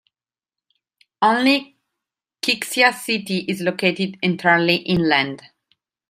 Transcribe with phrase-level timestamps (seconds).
[1.21, 1.77] Only
[2.41, 5.43] Qixia City is located entirely inland.